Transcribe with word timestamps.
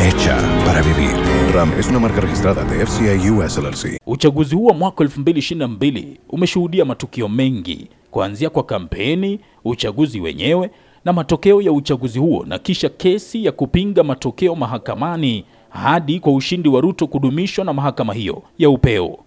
Hecha 0.00 0.36
para 0.66 0.82
vivir. 0.82 1.14
RAM 1.54 1.72
es 1.78 1.88
una 1.88 1.98
marca 2.00 2.20
registrada 2.20 2.64
de 2.64 2.86
FCI 2.86 3.30
US 3.30 3.58
LLC. 3.58 4.00
Uchaguzi 4.06 4.54
huu 4.54 4.64
wa 4.66 4.74
mwaka 4.74 5.04
2022 5.04 6.04
umeshuhudia 6.28 6.84
matukio 6.84 7.28
mengi 7.28 7.88
kuanzia 8.10 8.50
kwa 8.50 8.62
kampeni, 8.62 9.40
uchaguzi 9.64 10.20
wenyewe 10.20 10.70
na 11.04 11.12
matokeo 11.12 11.62
ya 11.62 11.72
uchaguzi 11.72 12.18
huo 12.18 12.44
na 12.46 12.58
kisha 12.58 12.88
kesi 12.88 13.44
ya 13.44 13.52
kupinga 13.52 14.04
matokeo 14.04 14.54
mahakamani 14.54 15.44
hadi 15.70 16.20
kwa 16.20 16.32
ushindi 16.34 16.68
wa 16.68 16.80
Ruto 16.80 17.06
kudumishwa 17.06 17.64
na 17.64 17.72
mahakama 17.72 18.14
hiyo 18.14 18.42
ya 18.58 18.70
upeo. 18.70 19.18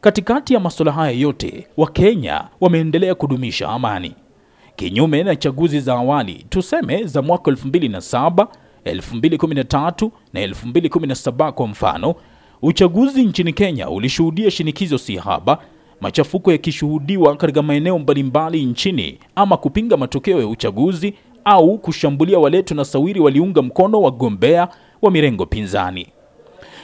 Katikati 0.00 0.54
ya 0.54 0.60
masuala 0.60 0.92
haya 0.92 1.10
yote, 1.18 1.66
Wakenya 1.76 2.44
wameendelea 2.60 3.14
kudumisha 3.14 3.68
amani. 3.68 4.14
Kinyume 4.76 5.22
na 5.22 5.36
chaguzi 5.36 5.80
za 5.80 5.94
awali, 5.94 6.46
tuseme 6.48 7.04
za 7.04 7.22
mwaka 7.22 7.50
2007, 7.50 8.46
2013 8.84 10.10
na 10.32 10.46
2017 10.46 11.52
kwa 11.52 11.66
mfano, 11.66 12.14
uchaguzi 12.62 13.22
nchini 13.24 13.52
Kenya 13.52 13.90
ulishuhudia 13.90 14.50
shinikizo 14.50 14.98
si 14.98 15.16
haba, 15.16 15.58
machafuko 16.00 16.52
yakishuhudiwa 16.52 17.36
katika 17.36 17.62
maeneo 17.62 17.98
mbalimbali 17.98 18.64
nchini, 18.64 19.18
ama 19.34 19.56
kupinga 19.56 19.96
matokeo 19.96 20.40
ya 20.40 20.46
uchaguzi 20.46 21.14
au 21.44 21.78
kushambulia 21.78 22.38
wale 22.38 22.62
tunasawiri 22.62 23.20
waliunga 23.20 23.62
mkono 23.62 24.00
wagombea 24.02 24.68
wa 25.02 25.10
mirengo 25.10 25.46
pinzani. 25.46 26.06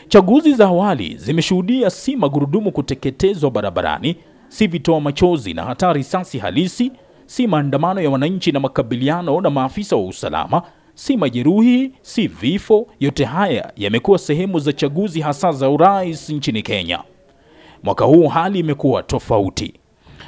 Chaguzi 0.08 0.52
za 0.54 0.66
awali 0.66 1.16
zimeshuhudia 1.16 1.90
si 1.90 2.16
magurudumu 2.16 2.72
kuteketezwa 2.72 3.50
barabarani, 3.50 4.16
si 4.48 4.66
vitoa 4.66 5.00
machozi 5.00 5.54
na 5.54 5.64
hata 5.64 5.92
risasi 5.92 6.38
halisi, 6.38 6.92
si 7.26 7.46
maandamano 7.46 8.00
ya 8.00 8.10
wananchi 8.10 8.52
na 8.52 8.60
makabiliano 8.60 9.40
na 9.40 9.50
maafisa 9.50 9.96
wa 9.96 10.04
usalama, 10.06 10.62
si 10.96 11.16
majeruhi, 11.16 11.92
si 12.02 12.26
vifo. 12.28 12.86
Yote 13.00 13.24
haya 13.24 13.72
yamekuwa 13.76 14.18
sehemu 14.18 14.58
za 14.58 14.72
chaguzi 14.72 15.20
hasa 15.20 15.52
za 15.52 15.70
urais 15.70 16.30
nchini 16.30 16.62
Kenya. 16.62 16.98
Mwaka 17.82 18.04
huu 18.04 18.28
hali 18.28 18.58
imekuwa 18.58 19.02
tofauti. 19.02 19.74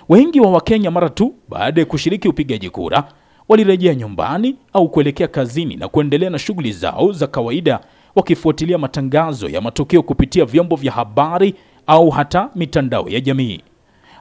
Wengi 0.08 0.40
wa 0.40 0.50
Wakenya 0.50 0.90
mara 0.90 1.08
tu 1.08 1.34
baada 1.48 1.80
ya 1.80 1.86
kushiriki 1.86 2.28
upigaji 2.28 2.70
kura 2.70 3.04
walirejea 3.48 3.94
nyumbani 3.94 4.56
au 4.72 4.88
kuelekea 4.88 5.28
kazini 5.28 5.76
na 5.76 5.88
kuendelea 5.88 6.30
na 6.30 6.38
shughuli 6.38 6.72
zao 6.72 7.12
za 7.12 7.26
kawaida, 7.26 7.80
wakifuatilia 8.14 8.78
matangazo 8.78 9.48
ya 9.48 9.60
matokeo 9.60 10.02
kupitia 10.02 10.44
vyombo 10.44 10.76
vya 10.76 10.92
habari 10.92 11.54
au 11.86 12.10
hata 12.10 12.50
mitandao 12.54 13.08
ya 13.08 13.20
jamii. 13.20 13.60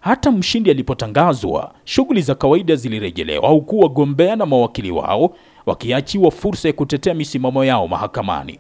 Hata 0.07 0.31
mshindi 0.31 0.71
alipotangazwa, 0.71 1.73
shughuli 1.83 2.21
za 2.21 2.35
kawaida 2.35 2.75
zilirejelewa, 2.75 3.49
huku 3.49 3.79
wagombea 3.79 4.35
na 4.35 4.45
mawakili 4.45 4.91
wao 4.91 5.35
wakiachiwa 5.65 6.31
fursa 6.31 6.67
ya 6.67 6.73
kutetea 6.73 7.13
misimamo 7.13 7.65
yao 7.65 7.87
mahakamani. 7.87 8.59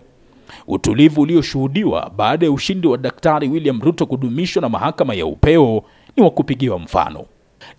Utulivu 0.67 1.21
ulioshuhudiwa 1.21 2.11
baada 2.17 2.45
ya 2.45 2.51
ushindi 2.51 2.87
wa 2.87 2.97
Daktari 2.97 3.49
William 3.49 3.81
Ruto 3.81 4.05
kudumishwa 4.05 4.61
na 4.61 4.69
mahakama 4.69 5.13
ya 5.13 5.25
upeo 5.25 5.83
ni 6.17 6.23
wa 6.23 6.29
kupigiwa 6.29 6.79
mfano. 6.79 7.25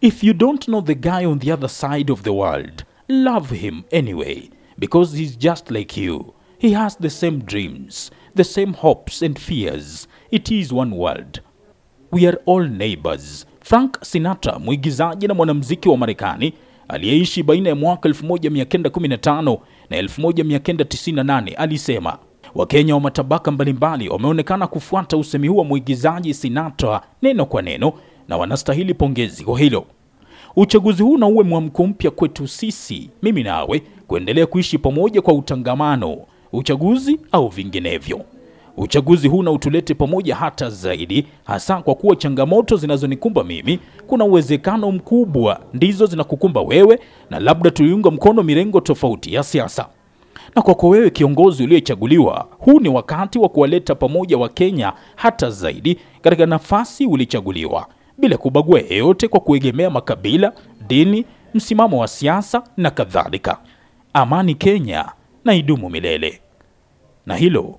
If 0.00 0.24
you 0.24 0.34
don't 0.34 0.64
know 0.64 0.82
the 0.82 0.94
guy 0.94 1.26
on 1.26 1.38
the 1.38 1.52
other 1.52 1.68
side 1.68 2.12
of 2.12 2.22
the 2.22 2.30
world, 2.30 2.84
love 3.08 3.56
him 3.56 3.82
anyway 3.92 4.42
because 4.78 5.18
he's 5.18 5.38
just 5.38 5.70
like 5.70 6.00
you. 6.00 6.34
He 6.58 6.72
has 6.72 6.98
the 6.98 7.10
same 7.10 7.36
dreams, 7.38 8.10
the 8.36 8.44
same 8.44 8.72
hopes 8.72 9.22
and 9.22 9.38
fears. 9.38 10.08
It 10.30 10.50
is 10.50 10.72
one 10.72 10.96
world. 10.96 11.40
We 12.12 12.26
are 12.26 12.38
all 12.46 12.68
neighbors. 12.68 13.46
Frank 13.60 13.98
Sinatra, 14.04 14.58
mwigizaji 14.58 15.26
na 15.26 15.34
mwanamuziki 15.34 15.88
wa 15.88 15.96
Marekani 15.96 16.52
aliyeishi 16.88 17.42
baina 17.42 17.68
ya 17.68 17.74
mwaka 17.74 18.08
1915 18.08 19.58
na 19.90 20.02
1998 20.02 21.54
alisema 21.56 22.18
Wakenya 22.54 22.94
wa 22.94 23.00
matabaka 23.00 23.50
mbalimbali 23.50 24.08
wameonekana 24.08 24.66
kufuata 24.66 25.16
usemi 25.16 25.48
huu 25.48 25.56
wa 25.56 25.64
mwigizaji 25.64 26.34
Sinatra 26.34 27.00
neno 27.22 27.46
kwa 27.46 27.62
neno 27.62 27.92
na 28.28 28.36
wanastahili 28.36 28.94
pongezi 28.94 29.44
kwa 29.44 29.58
hilo. 29.58 29.84
Uchaguzi 30.56 31.02
huu 31.02 31.18
na 31.18 31.26
uwe 31.26 31.44
mwamko 31.44 31.86
mpya 31.86 32.10
kwetu 32.10 32.48
sisi, 32.48 33.10
mimi 33.22 33.42
nawe, 33.42 33.82
kuendelea 34.06 34.46
kuishi 34.46 34.78
pamoja 34.78 35.22
kwa 35.22 35.34
utangamano, 35.34 36.18
uchaguzi 36.52 37.20
au 37.32 37.48
vinginevyo. 37.48 38.20
Uchaguzi 38.80 39.28
huu 39.28 39.42
na 39.42 39.50
utulete 39.50 39.94
pamoja 39.94 40.34
hata 40.36 40.70
zaidi, 40.70 41.26
hasa 41.44 41.82
kwa 41.82 41.94
kuwa 41.94 42.16
changamoto 42.16 42.76
zinazonikumba 42.76 43.44
mimi, 43.44 43.78
kuna 44.06 44.24
uwezekano 44.24 44.92
mkubwa 44.92 45.60
ndizo 45.74 46.06
zinakukumba 46.06 46.60
wewe, 46.60 46.98
na 47.30 47.40
labda 47.40 47.70
tuliunga 47.70 48.10
mkono 48.10 48.42
mirengo 48.42 48.80
tofauti 48.80 49.34
ya 49.34 49.42
siasa. 49.42 49.88
Na 50.56 50.62
kwako 50.62 50.88
wewe 50.88 51.10
kiongozi 51.10 51.64
uliyechaguliwa, 51.64 52.48
huu 52.58 52.80
ni 52.80 52.88
wakati 52.88 53.38
wa 53.38 53.48
kuwaleta 53.48 53.94
pamoja 53.94 54.38
Wakenya 54.38 54.92
hata 55.16 55.50
zaidi 55.50 55.98
katika 56.22 56.46
nafasi 56.46 57.06
ulichaguliwa, 57.06 57.86
bila 58.18 58.36
kubagua 58.36 58.80
yeyote 58.80 59.28
kwa 59.28 59.40
kuegemea 59.40 59.90
makabila, 59.90 60.52
dini, 60.88 61.24
msimamo 61.54 61.98
wa 62.00 62.08
siasa 62.08 62.62
na 62.76 62.90
kadhalika. 62.90 63.58
Amani 64.12 64.54
Kenya 64.54 65.04
na 65.44 65.54
idumu 65.54 65.90
milele. 65.90 66.40
Na 67.26 67.36
hilo 67.36 67.78